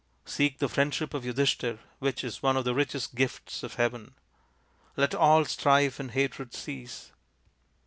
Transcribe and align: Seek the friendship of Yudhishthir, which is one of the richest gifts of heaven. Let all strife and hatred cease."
Seek 0.25 0.57
the 0.57 0.67
friendship 0.67 1.13
of 1.13 1.25
Yudhishthir, 1.25 1.77
which 1.99 2.23
is 2.23 2.41
one 2.41 2.57
of 2.57 2.65
the 2.65 2.73
richest 2.73 3.13
gifts 3.13 3.61
of 3.61 3.75
heaven. 3.75 4.15
Let 4.97 5.13
all 5.13 5.45
strife 5.45 5.99
and 5.99 6.09
hatred 6.09 6.55
cease." 6.55 7.11